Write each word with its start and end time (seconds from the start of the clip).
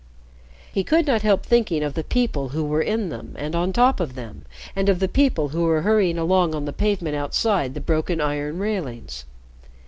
He 0.73 0.83
could 0.83 1.05
not 1.05 1.21
help 1.21 1.45
thinking 1.45 1.83
of 1.83 1.93
the 1.93 2.03
people 2.03 2.49
who 2.49 2.63
were 2.63 2.81
in 2.81 3.09
them, 3.09 3.35
and 3.37 3.55
on 3.55 3.71
top 3.71 3.99
of 3.99 4.15
them, 4.15 4.45
and 4.75 4.89
of 4.89 4.97
the 4.99 5.07
people 5.07 5.49
who 5.49 5.65
were 5.65 5.83
hurrying 5.83 6.17
along 6.17 6.55
on 6.55 6.65
the 6.65 6.73
pavement 6.73 7.15
outside 7.15 7.75
the 7.75 7.81
broken 7.81 8.19
iron 8.19 8.57
railings. 8.57 9.25